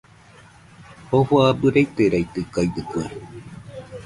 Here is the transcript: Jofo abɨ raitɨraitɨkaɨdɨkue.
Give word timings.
Jofo 1.09 1.35
abɨ 1.49 1.67
raitɨraitɨkaɨdɨkue. 1.73 3.03